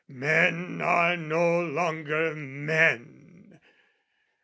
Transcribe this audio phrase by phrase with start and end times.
[0.07, 3.59] Men are no longer men!